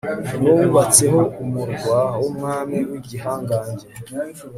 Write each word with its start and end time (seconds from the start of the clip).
ni 0.39 0.47
wo 0.51 0.55
wubatseho 0.61 1.19
umurwa 1.43 1.99
w'umwami 2.21 2.77
w'igihangange 2.89 3.85